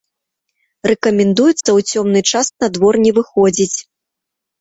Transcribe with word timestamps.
Рэкамендуецца 0.91 1.53
ў 1.55 1.79
цёмны 1.91 2.21
час 2.31 2.47
на 2.65 2.71
двор 2.79 2.93
не 3.05 3.11
выходзіць. 3.19 3.77